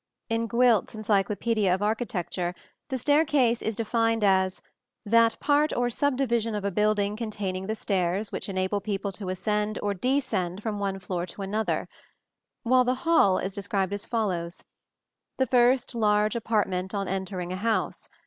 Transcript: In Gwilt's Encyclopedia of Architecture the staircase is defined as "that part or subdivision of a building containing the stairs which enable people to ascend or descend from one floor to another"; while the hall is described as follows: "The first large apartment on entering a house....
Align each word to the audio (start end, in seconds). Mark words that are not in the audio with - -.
In 0.29 0.47
Gwilt's 0.47 0.95
Encyclopedia 0.95 1.71
of 1.71 1.83
Architecture 1.83 2.55
the 2.87 2.97
staircase 2.97 3.61
is 3.61 3.75
defined 3.75 4.23
as 4.23 4.59
"that 5.05 5.39
part 5.39 5.71
or 5.77 5.91
subdivision 5.91 6.55
of 6.55 6.65
a 6.65 6.71
building 6.71 7.15
containing 7.15 7.67
the 7.67 7.75
stairs 7.75 8.31
which 8.31 8.49
enable 8.49 8.81
people 8.81 9.11
to 9.11 9.29
ascend 9.29 9.77
or 9.83 9.93
descend 9.93 10.63
from 10.63 10.79
one 10.79 10.97
floor 10.97 11.27
to 11.27 11.43
another"; 11.43 11.87
while 12.63 12.83
the 12.83 12.95
hall 13.05 13.37
is 13.37 13.53
described 13.53 13.93
as 13.93 14.07
follows: 14.07 14.63
"The 15.37 15.45
first 15.45 15.93
large 15.93 16.35
apartment 16.35 16.95
on 16.95 17.07
entering 17.07 17.53
a 17.53 17.57
house.... 17.57 18.09